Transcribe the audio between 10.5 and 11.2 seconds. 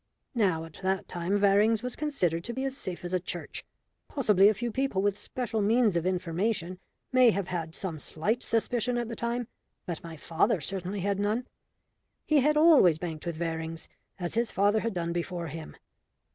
certainly had